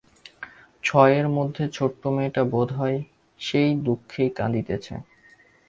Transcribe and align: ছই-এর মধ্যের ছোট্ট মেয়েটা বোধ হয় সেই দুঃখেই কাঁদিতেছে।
ছই-এর 0.83 1.27
মধ্যের 1.29 1.69
ছোট্ট 1.69 2.01
মেয়েটা 2.07 2.41
বোধ 2.43 2.69
হয় 2.73 2.97
সেই 3.39 3.69
দুঃখেই 3.85 4.29
কাঁদিতেছে। 4.37 4.93